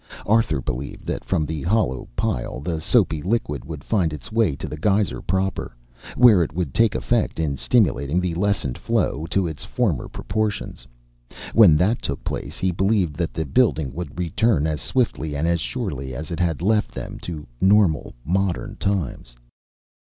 Arthur 0.25 0.61
believed 0.61 1.05
that 1.05 1.23
from 1.23 1.45
the 1.45 1.61
hollow 1.61 2.07
pile 2.15 2.59
the 2.59 2.81
soapy 2.81 3.21
liquid 3.21 3.63
would 3.63 3.83
find 3.83 4.11
its 4.11 4.31
way 4.31 4.55
to 4.55 4.67
the 4.67 4.75
geyser 4.75 5.21
proper, 5.21 5.75
where 6.15 6.41
it 6.41 6.53
would 6.53 6.73
take 6.73 6.95
effect 6.95 7.39
in 7.39 7.55
stimulating 7.55 8.19
the 8.19 8.33
lessened 8.33 8.79
flow 8.79 9.27
to 9.29 9.45
its 9.45 9.63
former 9.63 10.07
proportions. 10.07 10.87
When 11.53 11.75
that 11.75 12.01
took 12.01 12.23
place 12.23 12.57
he 12.57 12.71
believed 12.71 13.15
that 13.17 13.31
the 13.31 13.45
building 13.45 13.93
would 13.93 14.17
return 14.17 14.65
as 14.65 14.81
swiftly 14.81 15.35
and 15.35 15.47
as 15.47 15.61
surely 15.61 16.15
as 16.15 16.31
it 16.31 16.39
had 16.39 16.63
left 16.63 16.95
them 16.95 17.19
to 17.19 17.45
normal, 17.61 18.15
modern 18.25 18.77
times. 18.77 19.35